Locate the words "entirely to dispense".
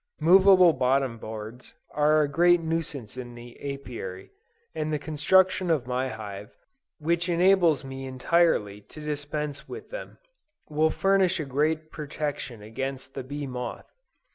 8.07-9.69